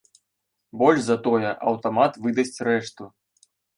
[0.81, 3.03] Больш за тое, аўтамат выдасць рэшту.